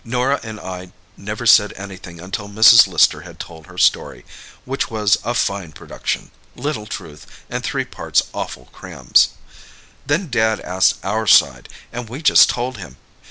"Norah 0.03 0.39
and 0.41 0.59
I 0.59 0.93
never 1.15 1.45
said 1.45 1.73
anything 1.75 2.19
until 2.19 2.49
Mrs. 2.49 2.87
Lister 2.87 3.21
had 3.21 3.37
told 3.39 3.67
her 3.67 3.77
story, 3.77 4.25
which 4.65 4.89
was 4.89 5.19
a 5.23 5.35
fine 5.35 5.73
production, 5.73 6.31
little 6.55 6.87
truth, 6.87 7.27
and 7.51 7.63
three 7.63 7.85
parts 7.85 8.23
awful 8.33 8.65
crams. 8.73 9.29
Then 10.07 10.31
Dad 10.31 10.59
asked 10.61 11.01
for 11.01 11.05
our 11.07 11.27
side, 11.27 11.69
and 11.93 12.09
we 12.09 12.23
just 12.23 12.49
told 12.49 12.79
him. 12.79 12.97